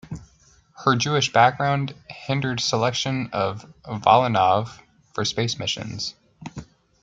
Her 0.83 0.95
Jewish 0.95 1.31
background 1.31 1.93
hindered 2.09 2.59
selection 2.59 3.29
of 3.33 3.71
Volynov 3.87 4.79
for 5.13 5.23
space 5.25 5.59
missions. 5.59 6.15